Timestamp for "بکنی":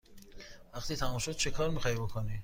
1.97-2.39